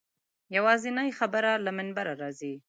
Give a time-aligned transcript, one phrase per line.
[0.55, 2.53] یوازینۍ خبرې له منبره راځي.